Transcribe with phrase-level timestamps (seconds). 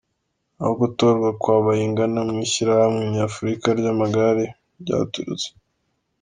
[0.61, 4.45] Aho gutorwa kwa Bayingana mu Ishyirahamwe Nyafurika ry’amagare
[4.81, 5.47] byaturutse